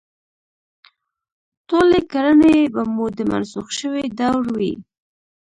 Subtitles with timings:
[1.69, 4.73] ټولې کړنې به مو د منسوخ شوي دور وي.